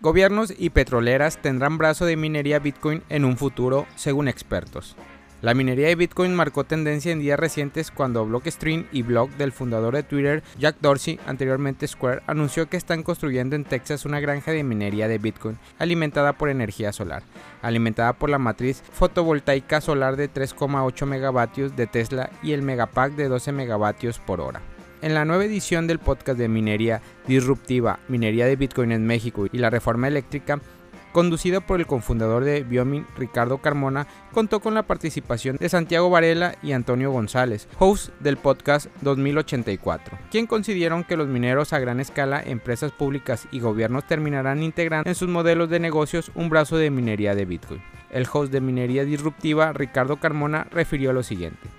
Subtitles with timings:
[0.00, 4.94] Gobiernos y petroleras tendrán brazo de minería Bitcoin en un futuro, según expertos.
[5.42, 9.96] La minería de Bitcoin marcó tendencia en días recientes cuando Blockstream y Block del fundador
[9.96, 14.62] de Twitter, Jack Dorsey, anteriormente Square, anunció que están construyendo en Texas una granja de
[14.62, 17.24] minería de Bitcoin alimentada por energía solar,
[17.60, 23.26] alimentada por la matriz fotovoltaica solar de 3,8 megavatios de Tesla y el megapack de
[23.26, 24.60] 12 megavatios por hora.
[25.00, 29.58] En la nueva edición del podcast de minería disruptiva, minería de Bitcoin en México y
[29.58, 30.60] la reforma eléctrica,
[31.12, 36.56] conducida por el cofundador de Biomin, Ricardo Carmona, contó con la participación de Santiago Varela
[36.64, 42.42] y Antonio González, host del podcast 2084, quien consideraron que los mineros a gran escala,
[42.44, 47.36] empresas públicas y gobiernos terminarán integrando en sus modelos de negocios un brazo de minería
[47.36, 47.82] de Bitcoin.
[48.10, 51.77] El host de minería disruptiva, Ricardo Carmona, refirió lo siguiente.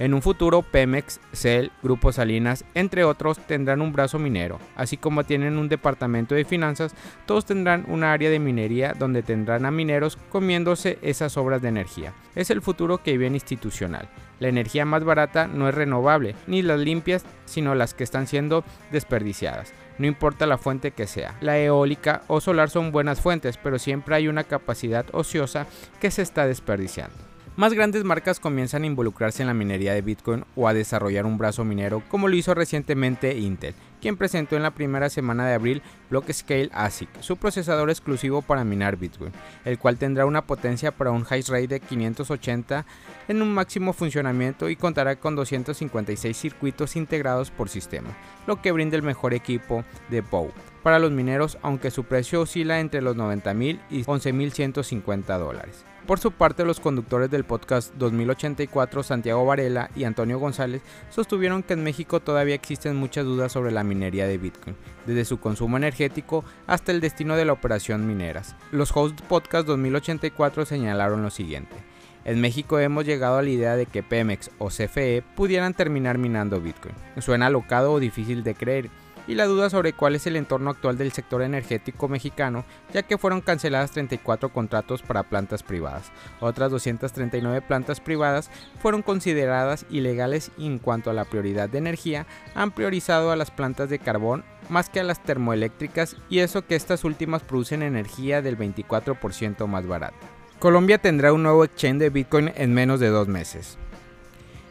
[0.00, 5.24] En un futuro, Pemex, Cell, Grupo Salinas, entre otros, tendrán un brazo minero, así como
[5.24, 6.94] tienen un departamento de finanzas,
[7.26, 12.14] todos tendrán un área de minería donde tendrán a mineros comiéndose esas obras de energía.
[12.34, 14.08] Es el futuro que viene institucional.
[14.38, 18.64] La energía más barata no es renovable, ni las limpias, sino las que están siendo
[18.90, 19.74] desperdiciadas.
[19.98, 21.36] No importa la fuente que sea.
[21.42, 25.66] La eólica o solar son buenas fuentes, pero siempre hay una capacidad ociosa
[26.00, 27.29] que se está desperdiciando.
[27.56, 31.36] Más grandes marcas comienzan a involucrarse en la minería de Bitcoin o a desarrollar un
[31.36, 35.82] brazo minero, como lo hizo recientemente Intel, quien presentó en la primera semana de abril
[36.10, 39.32] Blockscale ASIC, su procesador exclusivo para minar Bitcoin,
[39.64, 42.86] el cual tendrá una potencia para un hash rate de 580
[43.28, 48.96] en un máximo funcionamiento y contará con 256 circuitos integrados por sistema, lo que brinda
[48.96, 50.52] el mejor equipo de POW
[50.84, 55.84] para los mineros, aunque su precio oscila entre los 90.000 y 11.150 dólares.
[56.10, 61.74] Por su parte, los conductores del podcast 2084, Santiago Varela y Antonio González, sostuvieron que
[61.74, 64.74] en México todavía existen muchas dudas sobre la minería de Bitcoin,
[65.06, 68.56] desde su consumo energético hasta el destino de la operación mineras.
[68.72, 71.76] Los hosts podcast 2084 señalaron lo siguiente.
[72.24, 76.60] En México hemos llegado a la idea de que Pemex o CFE pudieran terminar minando
[76.60, 76.96] Bitcoin.
[77.18, 78.90] Suena alocado o difícil de creer,
[79.30, 83.16] y la duda sobre cuál es el entorno actual del sector energético mexicano, ya que
[83.16, 86.10] fueron canceladas 34 contratos para plantas privadas.
[86.40, 92.26] Otras 239 plantas privadas fueron consideradas ilegales y en cuanto a la prioridad de energía,
[92.56, 96.74] han priorizado a las plantas de carbón más que a las termoeléctricas y eso que
[96.74, 100.26] estas últimas producen energía del 24% más barata.
[100.58, 103.78] Colombia tendrá un nuevo exchange de Bitcoin en menos de dos meses.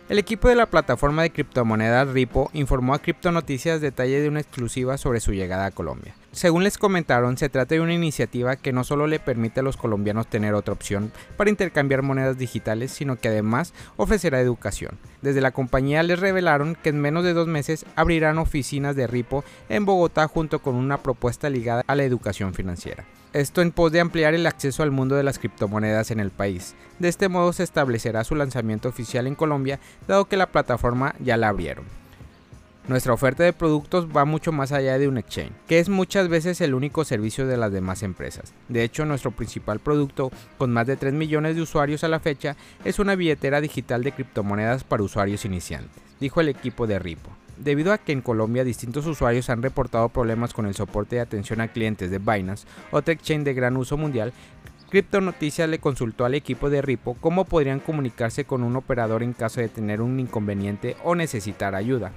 [0.10, 4.40] El equipo de la plataforma de criptomonedas Ripo informó a Crypto Noticias detalle de una
[4.40, 6.16] exclusiva sobre su llegada a Colombia.
[6.32, 9.78] Según les comentaron, se trata de una iniciativa que no solo le permite a los
[9.78, 15.00] colombianos tener otra opción para intercambiar monedas digitales, sino que además ofrecerá educación.
[15.24, 19.44] Desde la compañía les revelaron que en menos de dos meses abrirán oficinas de Ripo
[19.70, 23.06] en Bogotá junto con una propuesta ligada a la educación financiera.
[23.34, 26.76] Esto en pos de ampliar el acceso al mundo de las criptomonedas en el país.
[27.00, 31.38] De este modo se establecerá su lanzamiento oficial en Colombia, dado que la plataforma ya
[31.38, 31.86] la abrieron.
[32.90, 36.60] Nuestra oferta de productos va mucho más allá de un exchange, que es muchas veces
[36.60, 38.52] el único servicio de las demás empresas.
[38.68, 42.56] De hecho, nuestro principal producto, con más de 3 millones de usuarios a la fecha,
[42.84, 47.30] es una billetera digital de criptomonedas para usuarios iniciantes, dijo el equipo de Ripo.
[47.58, 51.62] Debido a que en Colombia distintos usuarios han reportado problemas con el soporte de atención
[51.62, 54.34] a clientes de Binance, otra exchange de gran uso mundial,
[54.90, 59.34] Crypto Noticias le consultó al equipo de Ripo cómo podrían comunicarse con un operador en
[59.34, 62.12] caso de tener un inconveniente o necesitar ayuda.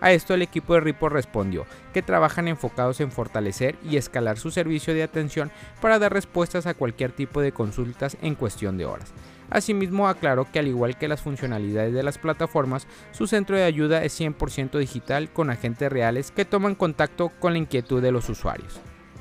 [0.00, 4.50] A esto el equipo de Ripo respondió que trabajan enfocados en fortalecer y escalar su
[4.50, 5.50] servicio de atención
[5.80, 9.12] para dar respuestas a cualquier tipo de consultas en cuestión de horas.
[9.50, 14.04] Asimismo aclaró que al igual que las funcionalidades de las plataformas, su centro de ayuda
[14.04, 18.80] es 100% digital con agentes reales que toman contacto con la inquietud de los usuarios.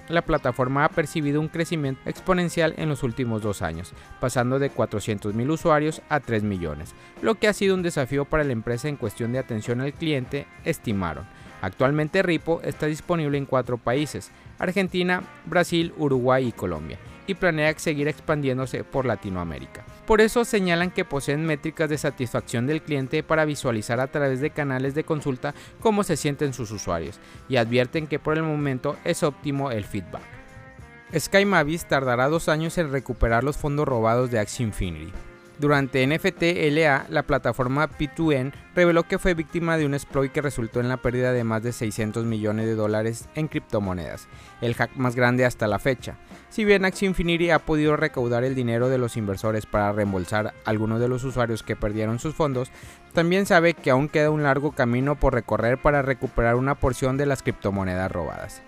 [0.10, 5.50] La plataforma ha percibido un crecimiento exponencial en los últimos dos años, pasando de 400.000
[5.52, 9.34] usuarios a 3 millones, lo que ha sido un desafío para la empresa en cuestión
[9.34, 11.26] de atención al cliente, estimaron.
[11.62, 18.08] Actualmente Ripo está disponible en cuatro países, Argentina, Brasil, Uruguay y Colombia, y planea seguir
[18.08, 19.84] expandiéndose por Latinoamérica.
[20.08, 24.52] Por eso señalan que poseen métricas de satisfacción del cliente para visualizar a través de
[24.52, 27.20] canales de consulta cómo se sienten sus usuarios
[27.50, 30.24] y advierten que por el momento es óptimo el feedback.
[31.14, 35.12] Sky Mavis tardará dos años en recuperar los fondos robados de Axie Infinity.
[35.60, 40.80] Durante NFT LA, la plataforma P2N reveló que fue víctima de un exploit que resultó
[40.80, 44.28] en la pérdida de más de 600 millones de dólares en criptomonedas,
[44.62, 46.16] el hack más grande hasta la fecha.
[46.50, 50.54] Si bien Axie Infinity ha podido recaudar el dinero de los inversores para reembolsar a
[50.66, 52.72] algunos de los usuarios que perdieron sus fondos,
[53.14, 57.26] también sabe que aún queda un largo camino por recorrer para recuperar una porción de
[57.26, 58.62] las criptomonedas robadas.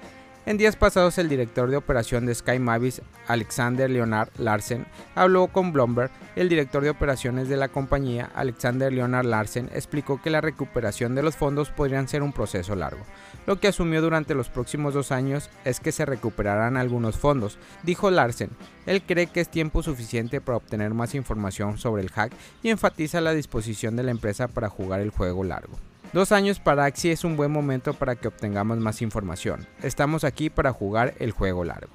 [0.45, 5.71] En días pasados, el director de operación de Sky Mavis, Alexander Leonard Larsen, habló con
[5.73, 6.09] Bloomberg.
[6.35, 11.21] El director de operaciones de la compañía, Alexander Leonard Larsen, explicó que la recuperación de
[11.21, 13.03] los fondos podrían ser un proceso largo.
[13.45, 18.11] Lo que asumió durante los próximos dos años es que se recuperarán algunos fondos, dijo
[18.11, 18.49] Larsen.
[18.85, 22.31] Él cree que es tiempo suficiente para obtener más información sobre el hack
[22.61, 25.77] y enfatiza la disposición de la empresa para jugar el juego largo.
[26.11, 29.67] Dos años para Axie es un buen momento para que obtengamos más información.
[29.83, 31.91] Estamos aquí para jugar el juego largo.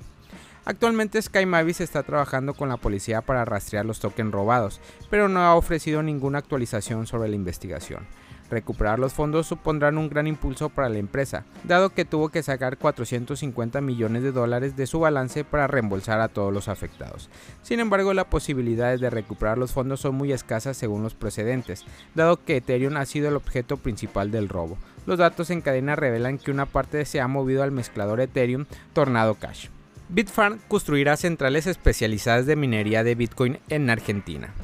[0.64, 4.80] Actualmente Sky Mavis está trabajando con la policía para rastrear los tokens robados,
[5.10, 8.06] pero no ha ofrecido ninguna actualización sobre la investigación.
[8.54, 12.78] Recuperar los fondos supondrán un gran impulso para la empresa, dado que tuvo que sacar
[12.78, 17.30] 450 millones de dólares de su balance para reembolsar a todos los afectados.
[17.62, 21.84] Sin embargo, las posibilidades de recuperar los fondos son muy escasas según los precedentes,
[22.14, 24.78] dado que Ethereum ha sido el objeto principal del robo.
[25.04, 29.34] Los datos en cadena revelan que una parte se ha movido al mezclador Ethereum Tornado
[29.34, 29.66] Cash.
[30.10, 34.54] Bitfarm construirá centrales especializadas de minería de Bitcoin en Argentina.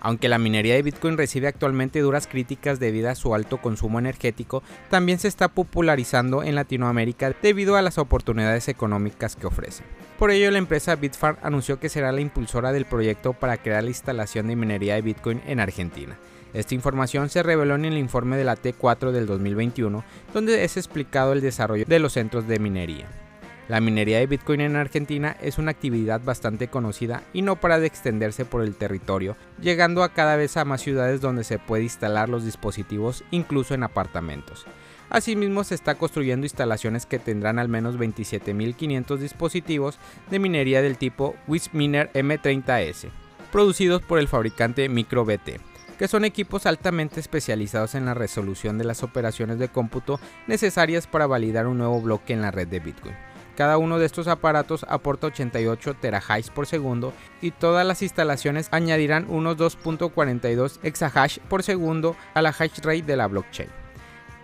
[0.00, 4.62] Aunque la minería de Bitcoin recibe actualmente duras críticas debido a su alto consumo energético,
[4.88, 9.84] también se está popularizando en Latinoamérica debido a las oportunidades económicas que ofrece.
[10.18, 13.90] Por ello, la empresa Bitfarm anunció que será la impulsora del proyecto para crear la
[13.90, 16.16] instalación de minería de Bitcoin en Argentina.
[16.52, 20.04] Esta información se reveló en el informe de la T4 del 2021,
[20.34, 23.06] donde es explicado el desarrollo de los centros de minería.
[23.70, 27.86] La minería de Bitcoin en Argentina es una actividad bastante conocida y no para de
[27.86, 32.28] extenderse por el territorio, llegando a cada vez a más ciudades donde se puede instalar
[32.28, 34.66] los dispositivos incluso en apartamentos.
[35.08, 40.00] Asimismo, se está construyendo instalaciones que tendrán al menos 27.500 dispositivos
[40.32, 43.08] de minería del tipo Wisminer M30S,
[43.52, 45.60] producidos por el fabricante MicroBT,
[45.96, 50.18] que son equipos altamente especializados en la resolución de las operaciones de cómputo
[50.48, 53.29] necesarias para validar un nuevo bloque en la red de Bitcoin.
[53.60, 57.12] Cada uno de estos aparatos aporta 88 terahash por segundo
[57.42, 63.18] y todas las instalaciones añadirán unos 2.42 exahash por segundo a la hash rate de
[63.18, 63.68] la blockchain.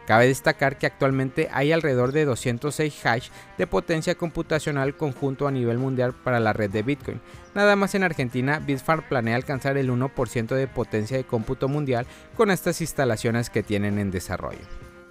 [0.07, 5.79] Cabe destacar que actualmente hay alrededor de 206 hash de potencia computacional conjunto a nivel
[5.79, 7.23] mundial para la red de Bitcoin.
[7.55, 12.51] Nada más en Argentina, Bitfarm planea alcanzar el 1% de potencia de cómputo mundial con
[12.51, 14.61] estas instalaciones que tienen en desarrollo.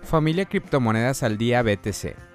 [0.03, 2.34] Familia Criptomonedas al Día BTC.